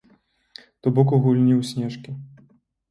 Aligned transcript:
То 0.81 0.87
бок 1.01 1.07
у 1.19 1.21
гульню 1.27 1.55
ў 1.61 1.71
снежкі. 1.73 2.21